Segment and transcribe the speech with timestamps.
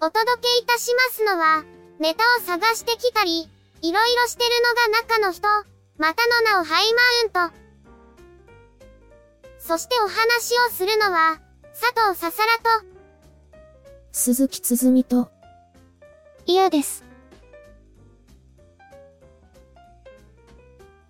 [0.00, 1.64] お届けいたしますのは、
[1.98, 3.50] ネタを探してきたり、
[3.82, 5.48] いろいろしてるのが中の人、
[5.98, 6.94] またの名をハイ
[7.32, 7.56] マウント。
[9.58, 11.40] そしてお話をするのは、
[11.72, 12.86] 佐藤ささらと、
[14.12, 15.30] 鈴木つづみと、
[16.46, 17.04] 嫌です。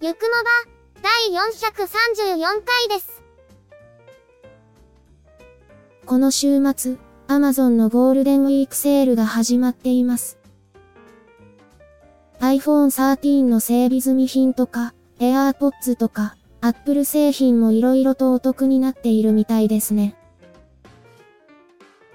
[0.00, 3.22] ゆくもば、第434回です。
[6.06, 6.96] この週末、
[7.28, 10.38] Amazon のゴールデンウィークセールが始まっています。
[12.40, 20.16] iPhone 13の整備済み品とか、AirPods とか、Apple 製品も色々とお得になっているみたいですね。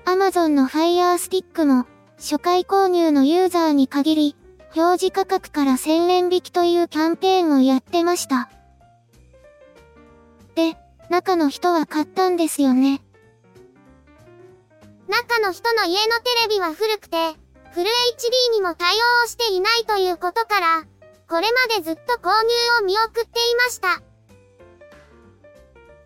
[0.05, 1.86] Amazon の Fire Stick も、
[2.17, 4.36] 初回購入のユーザーに限り、
[4.75, 8.50] 表示価格から1000円引きというキャンペーンをやってました。
[10.55, 10.75] で、
[11.09, 13.03] 中の人は買ったんですよね。
[15.08, 17.36] 中の人の家のテレビは古くて、
[17.73, 20.84] フル HD にも対応していないということから、
[21.28, 24.02] これまでずっと購入を見送っていました。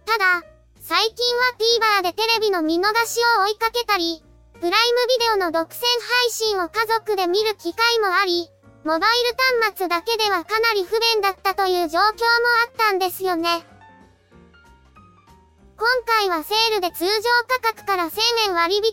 [0.06, 0.44] ただ、
[0.80, 4.23] 最近は TVer でテレビの見逃しを追いかけたり、
[4.54, 8.50] プライムビデオの独占配信を家族で見る機会もあり、
[8.83, 9.10] モバイ
[9.60, 13.66] ル端末だけではかなり不便だったという状況もあったんですよね。
[15.77, 17.11] 今回はセールで通常
[17.48, 18.83] 価格から1000円割引。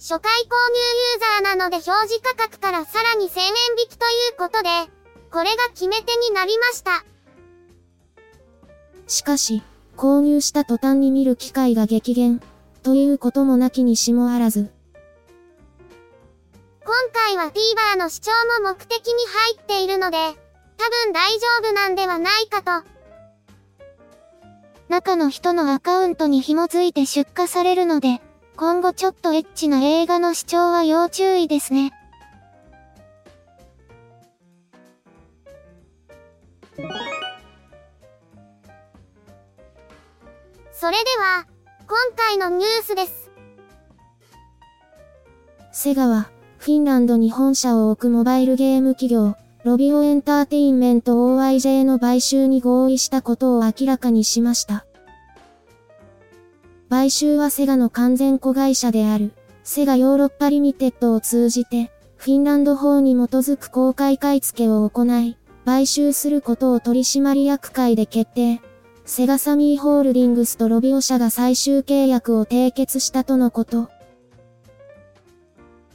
[0.00, 3.46] 初回購入ユーザーなので表示価格からさらに1000円
[3.78, 4.68] 引きということで、
[5.30, 7.04] これが決め手になりました。
[9.06, 9.62] しかし、
[9.96, 12.42] 購入した途端に見る機会が激減、
[12.82, 14.72] ということもなきにしもあらず。
[16.84, 22.97] 今回は TVer の視聴も目的に入っているので、多分大丈夫なんではないかと。
[24.88, 28.22] 中の人のアカウントに紐づいて出荷されるので、
[28.56, 31.92] 今後ちょっとエッチな映画の視聴は要注意ですね。
[40.72, 41.46] それでは、
[41.86, 43.30] 今回のニュースです。
[45.72, 54.86] セガは、フィンランドに本社を置くモバイルゲーム企業、ロビオエンターテインメント OIJ の買収に合意したことを明らかにしました。
[56.88, 59.32] 買収はセガの完全子会社である、
[59.64, 68.60] セガヨーロッパリミテッドを通じて、フィンランド法に基づく公開買い付けを行い、買収することを取締役会で決定。
[69.06, 73.88] セガサミーホールディングスとロビオ社が最終契約を締結したとのこと。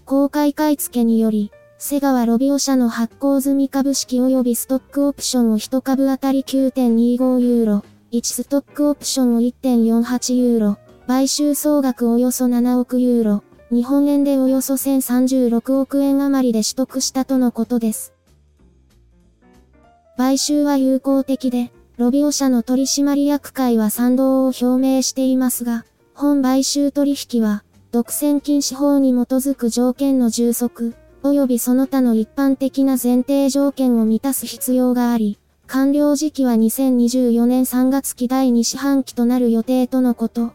[0.03, 1.51] 公開買い付けにより、
[1.85, 7.83] セガはロビオ社の発行済み株式及びストックオプションを1株当たり9.25ユーロ、
[8.13, 10.77] 1ストックオプションを1.48ユーロ、
[11.07, 18.13] 買収総額およそ7億ユーロ、日本円でおよそ1036億円余りで取得したとのことです。
[20.15, 25.83] 買収は有効的で、ロビオ社の取締役会は賛同を表明していますが、
[26.13, 40.51] 本買収取引は、独占禁止法に基づく条件の充足、及びその他の一般的な前提条件を満たす必要があり、完了時期は2024年3月期第2四半期となる予定とのこと。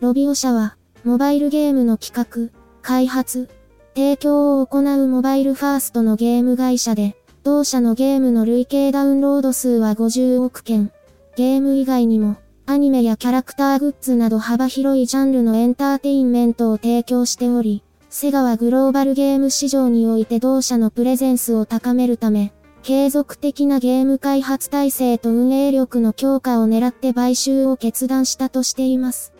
[0.00, 3.48] ロビオ社は、モバイルゲームの企画、開発、
[3.94, 10.90] 提供を行うモバイルファーストのゲーム会社で、同社のゲームの累計ダウンロード数は50億件。
[11.36, 12.36] ゲーム以外にも、
[12.66, 29.32] アニメやキャラクターグッズなど幅広いジャンルのエンターテインメントを提供しており、セガはグローバルゲーム市場において同社のプレゼンスを高めるため、継続的なゲーム開発体制と運営力の強化を狙って買収を決断したとしています。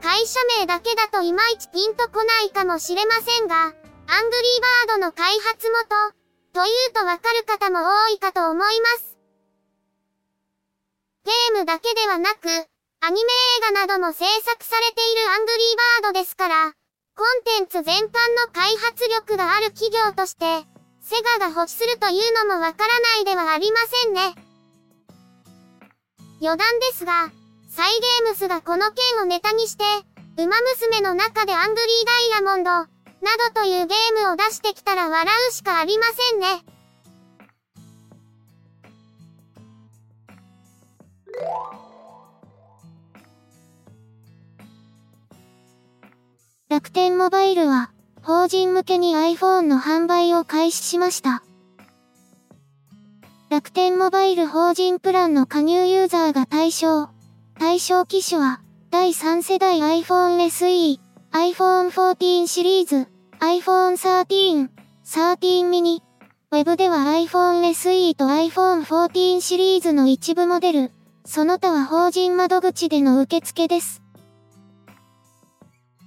[0.00, 3.80] 会社名だけだといまいちピンとこないかもしれませんが、アングリー
[4.88, 6.14] バードの開発元、
[6.52, 9.18] というとわかる方も多いかと思います。
[11.24, 12.48] ゲームだけではなく、
[13.00, 16.72] アニメ映画なども制作されているアングリーバードですから、
[17.16, 18.10] コンテンツ全般の
[18.52, 20.66] 開発力がある企業として、
[21.00, 24.34] セガが欲するというのもわからないではありませんね。
[26.42, 27.30] 余談ですが、
[27.70, 29.84] サイゲームスがこの件をネタにして、
[30.36, 32.86] ウマ娘の中でアングリーダイヤモンド、な
[33.52, 36.64] どというゲームを出してきたら笑うしかありませんね。
[46.70, 47.90] 楽天モバイルは、
[48.22, 51.42] 法人向けに iPhone の販売を開始しました。
[53.48, 57.08] 楽天モバイル法人プランの加入ユーザーが対象。
[57.58, 58.60] 対象機種は、
[58.90, 61.00] 第3世代 iPhone SE、
[61.32, 63.08] iPhone 14シリーズ、
[63.40, 64.68] iPhone 13、
[65.06, 66.02] 13 mini。
[66.50, 70.92] Web では iPhone SE と iPhone 14シリーズの一部モデル、
[71.24, 74.02] その他は法人窓口での受付です。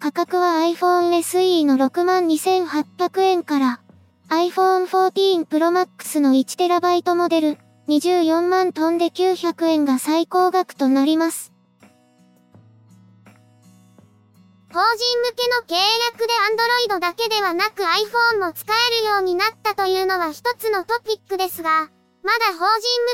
[0.02, 3.82] 価格は iPhone SE の62,800円から
[4.30, 7.58] iPhone 14 Pro Max の 1TB モデル
[7.88, 11.54] 24万トンで900円が最高額となります。
[14.74, 15.80] 法人向けの契
[16.14, 16.34] 約で
[16.90, 21.70] Android だけではなく iPhone も使えるようになったというのは一つのトピックですが、
[22.24, 22.70] まだ法人向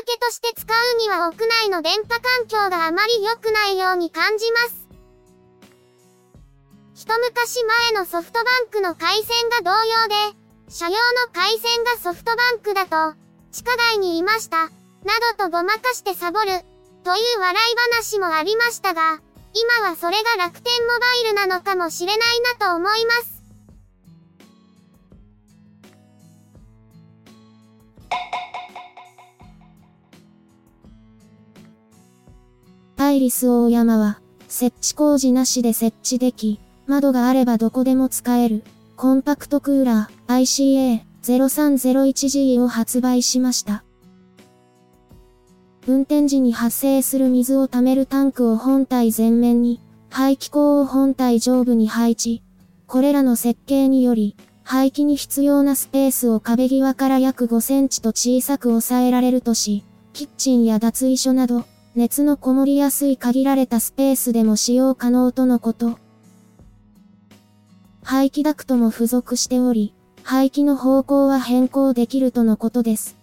[0.06, 4.77] けとして使うには屋内の電波環境があまり良くないように感じます。
[6.98, 10.14] 一昔前のソフトバンクの回線が同様で、
[10.68, 10.98] 車用の
[11.32, 13.16] 回線がソフトバンクだと、
[13.52, 14.70] 地下街にいました、な
[15.38, 16.46] どとごまかしてサボる、
[17.04, 19.20] という笑い話もありましたが、
[19.54, 23.44] 今はそれが楽天モバイルなのかもしれないなと思います。
[32.96, 38.64] アイリス大山は、設置工事なしで設置でき、窓があればどこでも使える、
[38.96, 43.84] コンパクトクーラー ICA0301G を発売しました。
[45.86, 49.80] 運転時に発生する水を溜めるタンクを本体前面に、
[50.10, 52.42] 排気口を本体上部に配置。
[52.86, 61.64] これらの設計により、排気に必要なスペースを壁際から約5センチと小さく抑えられるとし、キッチンや脱衣所など、
[61.94, 65.98] 熱のこもりやすい限られたスペースでも使用可能とのこと。
[68.02, 73.16] 排気ダクトも付属しており、排気の方向は変更できるとのことです。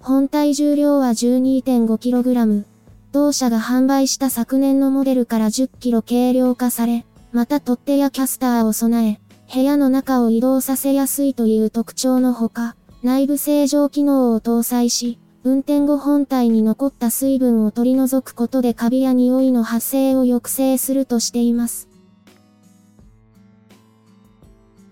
[0.00, 2.64] 本体重量は 12.5kg。
[3.10, 9.20] 同社が販売した昨年のモデルから 10kg 軽量化され、また取っ手やキャスターを備え、
[9.52, 21.87] 部屋の中を移動させやすいという特徴のほか、内部清浄機能を搭載し、運転後本体に残った水分を取り除くことでカビや匂いの発生を抑制するとしています。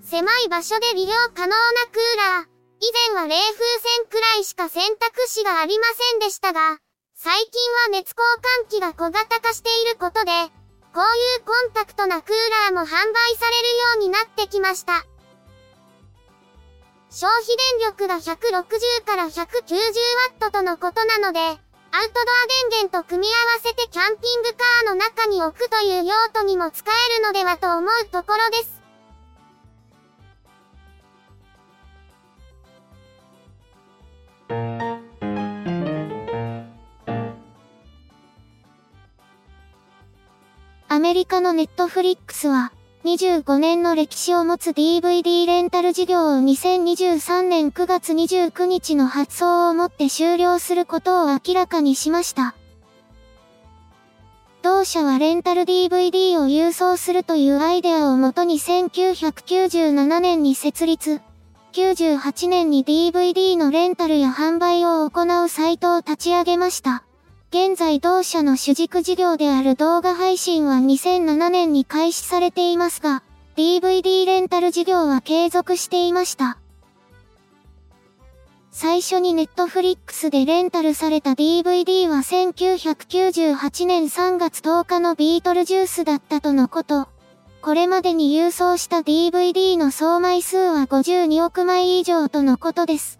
[0.08, 1.56] 狭い場所で利用可能な
[1.90, 2.46] クーラー。
[2.78, 3.64] 以前は冷風
[3.98, 6.78] 扇くらいしか選択肢がありませんでしたが、
[7.16, 7.50] 最近
[7.90, 8.22] は熱交
[8.62, 10.30] 換器が小型化していることで、
[10.94, 15.04] こういうコンパクトなクーラーも販売されるようになってきました。
[17.10, 19.58] 消費電力が160から190ワ
[20.38, 28.75] ットとのことなので、アウトドア電源と組み合わせてキャンピングカーの中に置くという用途にも使えるのではと思うところです。
[40.96, 42.72] アメリカのネットフリックスは、
[43.04, 52.56] 25年の歴史を持つ DVD レンタル事業を2023年9月29日の発送をもって終了することを明らかにしました。
[54.62, 61.20] 同社はレンタル DVD を郵送するというアイデアをもとに1997年に設立。
[61.74, 67.04] 98年に DVD のレンタルや販売を行うサイトを立ち上げました。
[67.50, 73.22] 現在同社の主軸事業である動画配信は2007年に開始されていますが、
[73.56, 76.58] DVD レンタル事業は継続していました。
[78.72, 87.08] 最初にネットフリックスでレンタルされた DVD は1998年3月10日のビートルジュースだったとのこと。
[87.62, 93.18] これまでに郵送した DVD の総枚数は52億枚以上とのことです。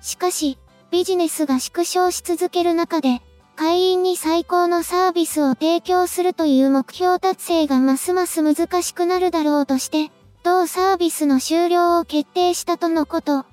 [0.00, 0.56] しかし、
[0.92, 3.22] ビジネスが縮小し続ける中で、
[3.56, 13.46] 会員に最高のサービスを提供するという目標達成がますます難しくなるだろうとして、同サービスの終了を決定したとのこと。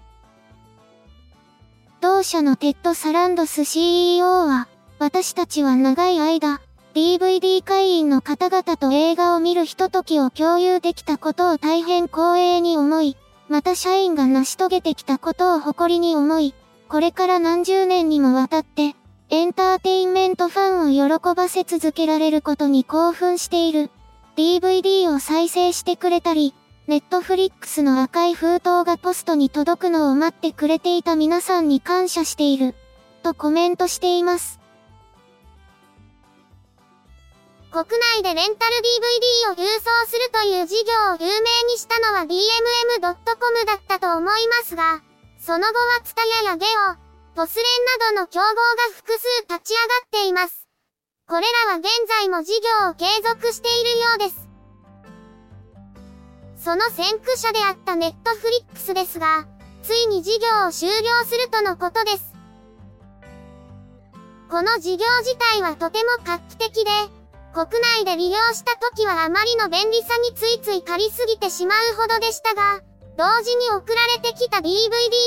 [2.02, 4.68] 同社のテッド・サランドス CEO は、
[5.00, 6.60] 私たちは長い間、
[6.94, 13.16] DVD 会員の方々と映画を見るひとときを共有できたことを大変光栄に思い、
[13.48, 16.54] また社員が成し遂げてきたことを誇りに思い、
[16.90, 18.96] これから何十年にもわたって、
[19.30, 23.92] エンターテインメントファンを喜ばせ続けられることに興奮している。
[24.36, 26.56] DVD を再生してくれたり、
[26.88, 32.74] ネットフリックスの赤い封筒がポストに届くのを待ってくれていた皆さんに感謝している。
[33.22, 34.60] とコメントしています。
[37.72, 38.76] 国内でレンタル
[39.56, 45.04] DVD を郵送するという事業を有名にしたのは DMM.com だったと思いますが、
[45.40, 46.70] その後はツタヤやゲオ、
[47.34, 48.54] ポスレンなどの競合が
[48.94, 50.68] 複数立ち上がっています。
[51.28, 52.52] これらは現在も事
[52.84, 54.50] 業を継続しているようです。
[56.58, 59.48] その先駆者であったネットフリックスですが、
[59.82, 62.34] ついに事業を終了するとのことです。
[64.50, 66.92] この事業自体はとても画期的で、
[67.54, 72.82] 国内で利用した時はあまりの便利さについつい借りすぎてしまうほどでしたが、
[73.20, 74.64] 同時に送られてきた DVD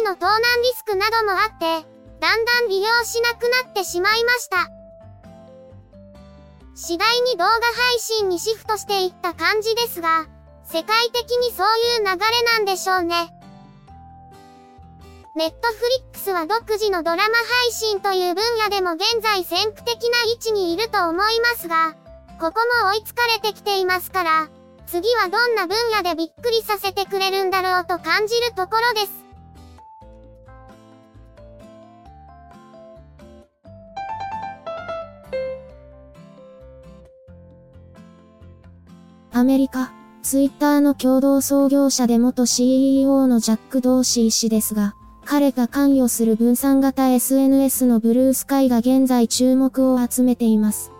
[0.02, 1.86] の盗難リスクなどもあって、
[2.20, 4.70] だんだん利用しなくなってしまいました。
[6.74, 10.26] 次第に動画配信にシフトしていった感じですが、
[10.64, 13.30] 世界的にそういう流れなんでしょうね。
[15.36, 21.94] ネットフリックスは独自のドラマ配信という分野でも現在先駆的な位置にいると思いますが、
[22.40, 24.48] ここも追いつかれてきていますから、
[24.92, 29.24] 次はどんな分野でびっくりさせてくれるんだろうと感じるところです。
[39.32, 44.94] アメリカ、ツイッターの共同創業者で元 CEO のジャック・ドーシー氏ですが、
[45.24, 50.91] 彼が関与する分散型 SNS のブルースカイが現在注目を集めています。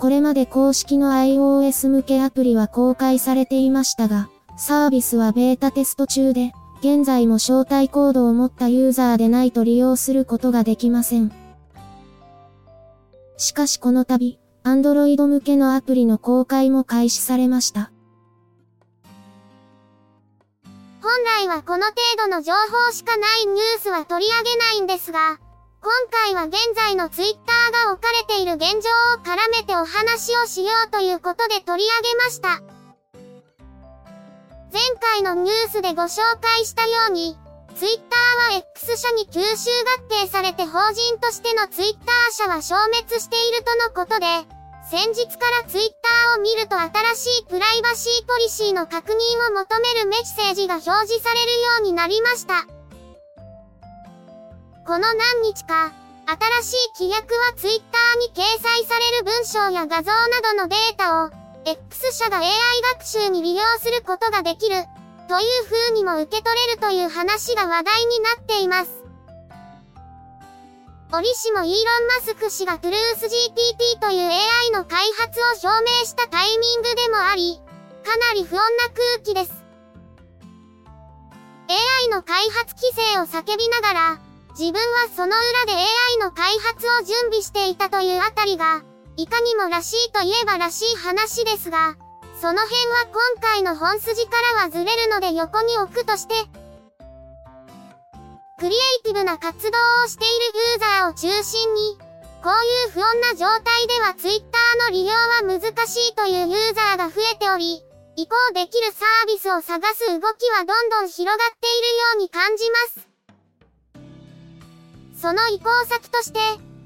[0.00, 11.30] これまで公式の iOS 向けアプリは公開されていましたが、サービスはベータテスト中で、現在も招待コードを持ったユーザーでないと利用することができません。
[13.36, 17.92] しかしこの度、Android 向けのアプリの公開も開始されました。
[21.02, 25.38] 本来はこの程度の情報しかないニュースは取り上げないんですが、
[25.82, 32.60] 今回は現在のツイッターが置かれている現状を絡めてお話をしようということで取り上げました。
[34.70, 37.34] 前回のニュースでご紹介したように、
[37.76, 39.70] ツイッターは X 社に吸収
[40.12, 44.26] 合併されて法人としてのツイッター社は消滅しているとのことで、
[44.90, 49.16] 先日からツイッターを見ると新しいプライバシーポリシーの確認
[49.48, 52.79] を求めるメッセージが表示されるようになりました。
[54.86, 55.92] この何日か、
[56.62, 57.80] 新しい規約は Twitter
[58.18, 61.30] に掲載される文章や画像などのデータを、
[61.64, 62.50] X 社が AI
[62.94, 64.76] 学習に利用することができる、
[65.28, 68.90] という風にも受け取れるという話が話題になっています。
[71.12, 77.60] 折しもイーロン・マスク氏が TruthGPT という AI の開発を表明したタイミングでもあり、
[78.04, 78.62] かなり不穏な
[79.14, 79.52] 空気です。
[81.68, 85.86] AI の開発規制を叫びながら、自分はその裏で AI
[86.20, 88.82] の開発を準備していたというあたりが、
[89.16, 91.96] いかにもらしいといえばらしい話ですが、
[92.40, 96.34] その辺は今回の本筋からはずれるので横に置くとして、
[98.58, 100.34] クリエイティブな活動をしている
[100.70, 101.98] ユーザーを中心に、
[102.42, 104.46] こういう不穏な状態では Twitter
[104.86, 107.82] の利用は難しいというユーザーが増えており、
[108.16, 113.09] 移行できるサービスを探す動きはどんどん広がっているように感じます。
[115.20, 116.40] その移行先として、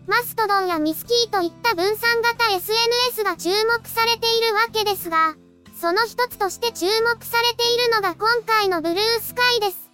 [0.08, 5.36] マストドンやミスキーといった分散型 SNS が注目されているわけですが、
[5.80, 9.88] その一つとして注目されているのが今回のブルースカイです。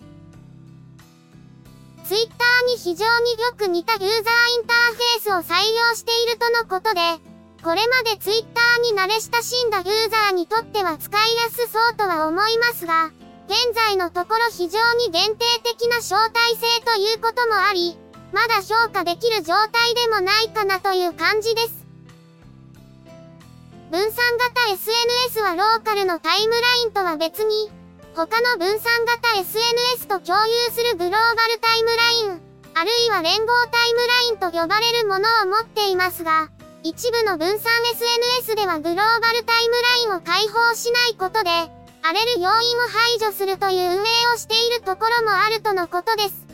[2.08, 7.00] ツイッターに非常によく似たユーザーインターフェースを採用しているとのことで、
[7.62, 13.10] これまでツイッターに慣れ親しんだユーザーにとっては使いやすそうとは思いますが、
[13.48, 17.98] 現在のところ非常に限定的な招待制ということもあり、
[18.32, 21.80] まだ評価できる状態でもないかなという感じです。
[23.90, 27.70] 分散型 SNS はローカルのタイムラインとは別に、
[28.14, 32.40] 他の分散型 SNS と共有するグローバルタイムライン、
[32.74, 36.50] あるいは連合タイムラインと呼ばれるものを持っていますが、
[36.84, 41.50] 一部の分散 SNS ではグローバルタイムラインを開放しないことで、
[42.02, 44.00] 荒れる要因を排除するという運営
[44.34, 46.49] をしているところもあるとのことです。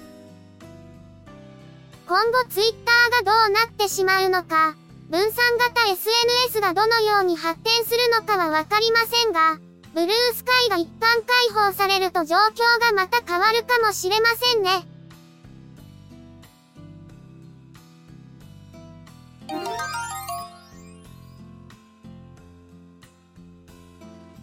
[2.09, 4.77] 今後ツイッターがどうなってしまうのか、
[5.11, 9.59] 分散型 SNS がどのように発展するのかはわかりませんが、
[9.93, 14.87] ブルースカイが一般開放されると状況がまた変わるかもしれませんね。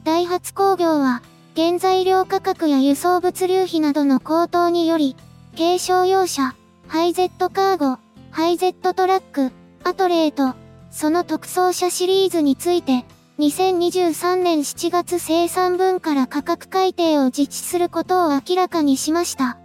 [0.03, 1.21] ダイハツ工業は、
[1.55, 5.15] 原材料価格や輸送物流費などの高騰により、
[5.55, 6.55] 軽商用車、
[6.87, 7.97] ハイゼットカーゴ、
[8.31, 9.51] ハイゼットトラック、
[9.83, 10.55] アトレーと、
[10.91, 13.05] その特装車シリーズについて、
[13.39, 19.57] 2023年7月生産分から価格改定を実施することを明らかにしました。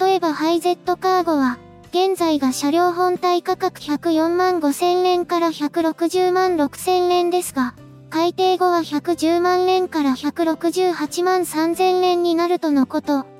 [0.00, 1.58] 例えばハイゼットカーゴは、
[1.90, 7.74] 現在が車両本体価格104万5千円から160万6千円ですが、
[8.08, 13.31] 改定後は110万円から168万3000円になるとのこと。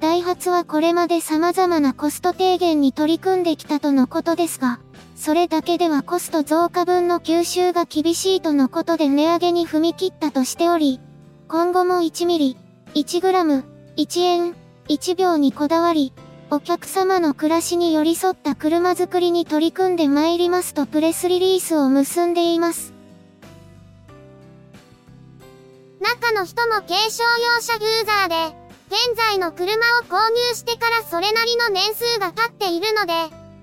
[0.00, 4.78] ダイハツはこれまで様々なコスト低減に取り組んできたとのことですが、
[5.16, 11.00] それだけではコスト増加分の吸収が厳しいとのことで値上げに踏み切ったとしており、
[11.48, 12.56] 今後も1ミリ、
[12.94, 13.64] 1グラム、
[13.96, 14.54] 1円、
[14.88, 16.12] 1秒にこだわり、
[16.50, 22.92] お客様の暮らしに寄り添った車作りに取り組んでまいりますとプレスリリースを結んでいます。
[26.00, 33.12] 中の人も軽商用車ユーザーで、現在の車を購入してからそれなりの年数が経っているので、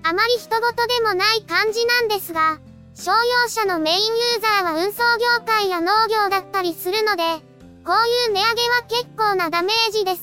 [0.04, 2.60] あまり人事でもない感じなんですが、
[2.94, 7.24] 商用車のメインユーザーは運送業界や農業だったりするので、
[7.84, 10.22] こういう値上げは結構なダメージです。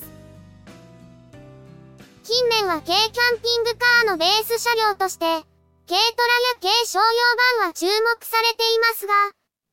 [2.23, 5.43] 近年は軽キャンピングカーのベース車両として、軽
[5.85, 5.99] トラや
[6.61, 7.05] 軽商用
[7.59, 7.91] 版は注目
[8.23, 9.13] されていますが、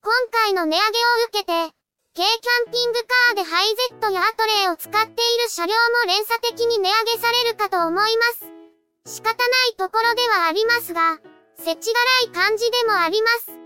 [0.02, 0.90] 今回の値上げを
[1.28, 1.79] 受けて、
[2.20, 5.16] 軽キャンピングカーでハイゼットやアトレイを使っている
[5.48, 9.14] 車両も連鎖的に値上げされるかと思います。
[9.16, 9.32] 仕方な
[9.72, 11.18] いところではありますが、
[11.56, 13.58] せちがらい感じでもあります。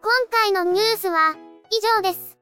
[0.00, 1.34] 今回のニュースは
[1.72, 2.38] 以上です。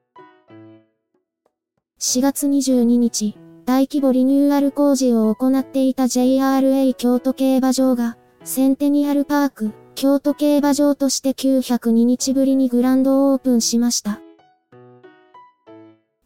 [1.99, 3.35] 4月22日、
[3.71, 14.19] 大規模リニューアル工事を行っていた JRA 京都競馬場が、センテニアルパーク、京都競馬場として902日ぶりにグランドオープンしました。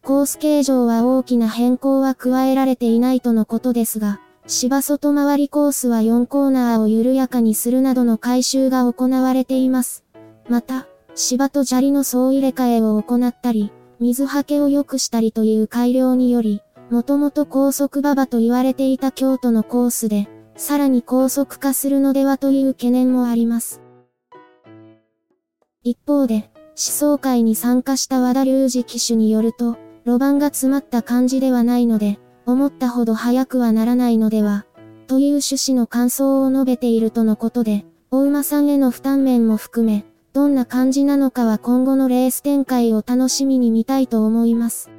[0.01, 10.03] コース形状は大きな変更は加えられていないとのことですが、芝外回りコースは4コーナーを緩やかにするなどの改修が行われています。
[10.49, 23.81] また、芝と砂利の総入れ替えを行ったり、水はけを良くしたりという改良により、もともと高速馬場と言われていた京都のコースで、さらに高速化するのではという懸念もあります。
[25.83, 34.65] 一方で、思想会に参加した和田隆二騎手によると、路盤が詰まった感じではないので、思ったほど速くはならないのでは、
[35.07, 44.91] という趣旨の感想を述べているとのことで、お馬さんへの負担面も含め、どんな感じなのかは今後のレース展開を楽しみに見たいと思います。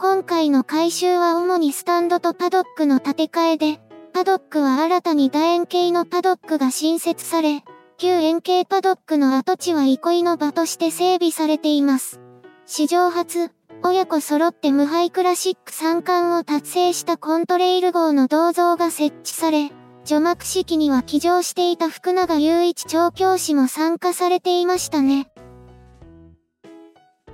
[0.00, 3.80] 今回の改修は主にスタンドとパドックの建て替えで、
[4.12, 7.64] パドックは新たに楕円形のパドックが新設され、
[7.96, 12.20] 旧円形パドックの跡地は憩いの場として整備されています。
[12.64, 13.50] 史上初、
[13.82, 19.72] 親子揃って無敗クラシック3冠を達成したコントレイル号の銅像が設置され、
[20.04, 25.28] 除幕式には騎乗していた福永雄一調教師も参加されていましたね。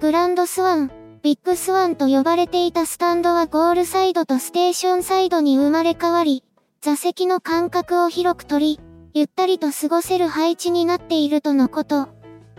[0.00, 6.44] グランドスワン、ビッグスワンと呼ばれていたスタンドはゴールサイドとステーションサイドに生まれ変わり、
[6.82, 8.80] 座席の間隔を広く取り、
[9.14, 12.08] ゆったりと過ごせる配置になっているとのこと。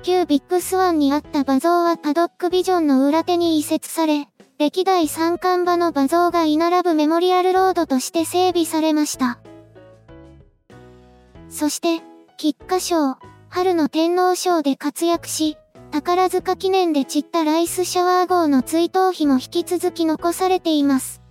[0.01, 9.37] 旧ビッグスワンにあった馬像はパドックビジョンの裏手に移設され、歴代三冠馬の馬像が居並ぶメモリアルロードとして整備されました。
[11.49, 12.01] そして、
[12.37, 15.55] 菊花賞、春の天皇賞で活躍し、
[15.95, 21.21] 宝塚記念で散ったライスシャワー号の追悼碑も引き続き残されています。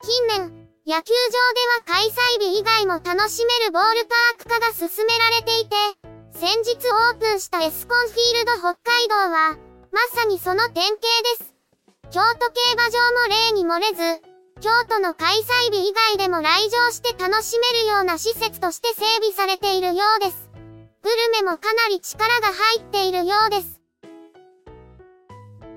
[0.00, 0.40] 近年、
[0.86, 5.76] 野球場では開催日以外も楽しめるボールパーク化が進められていて、
[6.32, 9.58] 先日オープンしたエスコンフィールド北海道は、
[9.92, 11.00] まさにその典型
[11.36, 11.54] です。
[12.12, 14.22] 京都競馬場も例に漏れず、
[14.62, 20.43] 京都の開催日以外でも来場して楽しめるような施設として整備されているようです。
[21.04, 23.78] グルメもかなり力が入っているようです。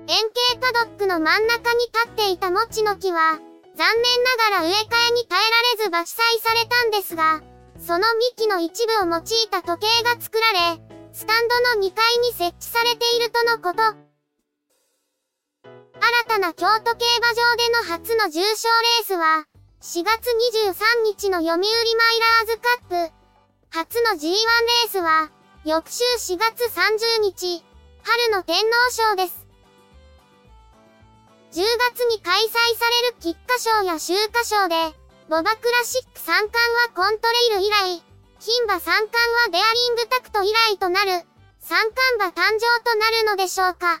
[0.06, 3.38] 円形パドックの真ん中に立っていたもちの木は、
[3.76, 5.50] 残念ながら植え替えに耐え
[5.84, 7.42] られず伐採されたんですが、
[7.78, 10.80] その幹の一部を用いた時計が作られ、
[11.12, 13.82] スタンドの2階に設置されているとのこと。
[16.00, 19.44] 新たな京都競馬場での初の重賞レースは、
[19.82, 20.30] 4月
[20.64, 23.17] 23日の読売マイラーズカップ。
[23.70, 25.30] 初の G1 レースは、
[25.64, 26.02] 翌週
[26.32, 27.62] 4月30日、
[28.02, 29.46] 春の天皇賞です。
[31.52, 34.96] 10月に開催される菊花賞や秋華賞で、
[35.28, 38.02] ボバクラシック三冠はコントレイル以来、
[38.40, 39.12] 牝馬三冠
[39.44, 41.10] はデアリングタクト以来となる、
[41.60, 44.00] 三冠馬誕生となるのでしょうか。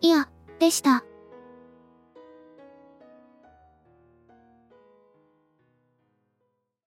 [0.00, 1.07] いや、でした。